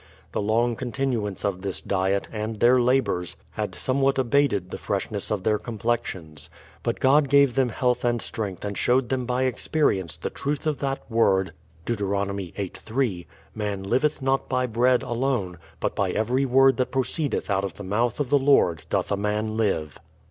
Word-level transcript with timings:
The 0.31 0.41
long 0.41 0.75
contin 0.75 1.13
uance 1.13 1.45
of 1.45 1.61
this 1.61 1.79
diet, 1.79 2.27
and 2.31 2.55
their 2.59 2.81
labours, 2.81 3.35
had 3.51 3.75
somewhat 3.75 4.17
abated 4.17 4.71
the 4.71 4.79
freshness 4.79 5.29
of 5.29 5.43
their 5.43 5.59
complexions. 5.59 6.49
But 6.81 6.99
God 6.99 7.29
gave 7.29 7.53
them 7.53 7.69
health 7.69 8.03
and 8.03 8.19
strength 8.19 8.65
and 8.65 8.75
showed 8.75 9.09
them 9.09 9.27
by 9.27 9.43
experience 9.43 10.17
the 10.17 10.31
truth 10.31 10.65
of 10.65 10.79
that 10.79 11.03
word 11.07 11.53
(Deut. 11.85 11.99
viii, 11.99 12.71
3): 12.73 13.27
"Alan 13.59 13.83
liveth 13.83 14.23
not 14.23 14.49
by 14.49 14.65
bread 14.65 15.03
alone, 15.03 15.59
but 15.79 15.93
by 15.95 16.09
every 16.09 16.45
word 16.45 16.77
that 16.77 16.89
proceedeth 16.89 17.51
out 17.51 17.63
of 17.63 17.75
the 17.75 17.83
mouth 17.83 18.19
of 18.19 18.31
the 18.31 18.39
Lord 18.39 18.85
doth 18.89 19.11
a 19.11 19.15
man 19.17 19.55
live." 19.55 19.99